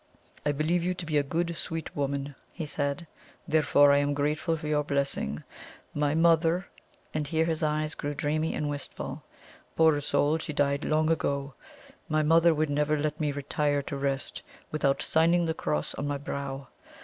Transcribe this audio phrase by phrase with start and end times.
[0.43, 3.05] "I believe you to be a good, sweet woman," he said,
[3.47, 5.43] "therefore I am grateful for your blessing.
[5.93, 6.65] My mother,"
[7.13, 9.21] and here his eyes grew dreamy and wistful
[9.75, 10.39] "poor soul!
[10.39, 11.53] she died long ago
[12.09, 14.41] my mother would never let me retire to rest
[14.71, 16.69] without signing the cross on my brow.